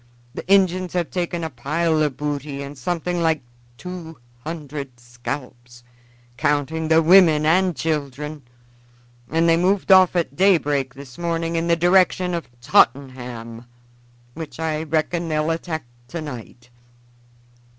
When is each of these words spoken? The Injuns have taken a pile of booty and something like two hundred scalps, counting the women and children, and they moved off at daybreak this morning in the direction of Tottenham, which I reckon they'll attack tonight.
The 0.33 0.47
Injuns 0.51 0.93
have 0.93 1.11
taken 1.11 1.43
a 1.43 1.51
pile 1.51 2.01
of 2.01 2.17
booty 2.17 2.63
and 2.63 2.75
something 2.75 3.21
like 3.21 3.43
two 3.77 4.17
hundred 4.43 4.99
scalps, 4.99 5.83
counting 6.37 6.87
the 6.87 7.03
women 7.03 7.45
and 7.45 7.75
children, 7.75 8.41
and 9.29 9.47
they 9.47 9.57
moved 9.57 9.91
off 9.91 10.15
at 10.15 10.35
daybreak 10.35 10.95
this 10.95 11.19
morning 11.19 11.55
in 11.55 11.67
the 11.67 11.75
direction 11.75 12.33
of 12.33 12.49
Tottenham, 12.61 13.65
which 14.33 14.59
I 14.59 14.81
reckon 14.81 15.27
they'll 15.29 15.51
attack 15.51 15.83
tonight. 16.07 16.71